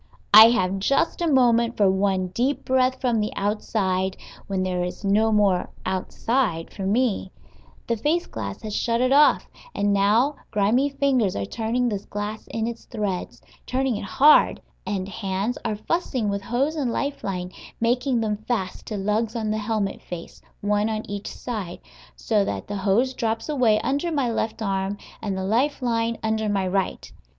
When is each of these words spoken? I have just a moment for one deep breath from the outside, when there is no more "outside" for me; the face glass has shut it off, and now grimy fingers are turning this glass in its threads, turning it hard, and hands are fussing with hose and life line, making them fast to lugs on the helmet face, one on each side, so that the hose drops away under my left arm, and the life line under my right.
I 0.33 0.45
have 0.49 0.79
just 0.79 1.21
a 1.21 1.27
moment 1.31 1.77
for 1.77 1.87
one 1.91 2.29
deep 2.29 2.65
breath 2.65 2.99
from 2.99 3.19
the 3.19 3.31
outside, 3.35 4.17
when 4.47 4.63
there 4.63 4.83
is 4.83 5.05
no 5.05 5.31
more 5.31 5.69
"outside" 5.85 6.73
for 6.73 6.87
me; 6.87 7.31
the 7.85 7.95
face 7.95 8.25
glass 8.25 8.63
has 8.63 8.75
shut 8.75 8.99
it 8.99 9.11
off, 9.11 9.47
and 9.75 9.93
now 9.93 10.37
grimy 10.49 10.89
fingers 10.89 11.35
are 11.35 11.45
turning 11.45 11.87
this 11.87 12.05
glass 12.05 12.47
in 12.49 12.65
its 12.65 12.85
threads, 12.85 13.43
turning 13.67 13.95
it 13.95 14.03
hard, 14.05 14.59
and 14.87 15.07
hands 15.07 15.59
are 15.63 15.75
fussing 15.75 16.29
with 16.29 16.41
hose 16.41 16.75
and 16.75 16.91
life 16.91 17.23
line, 17.23 17.51
making 17.79 18.21
them 18.21 18.37
fast 18.47 18.87
to 18.87 18.97
lugs 18.97 19.35
on 19.35 19.51
the 19.51 19.59
helmet 19.59 20.01
face, 20.01 20.41
one 20.61 20.89
on 20.89 21.05
each 21.07 21.27
side, 21.27 21.77
so 22.15 22.43
that 22.43 22.65
the 22.67 22.77
hose 22.77 23.13
drops 23.13 23.47
away 23.47 23.79
under 23.81 24.11
my 24.11 24.31
left 24.31 24.63
arm, 24.63 24.97
and 25.21 25.37
the 25.37 25.43
life 25.45 25.79
line 25.79 26.17
under 26.23 26.49
my 26.49 26.67
right. 26.67 27.11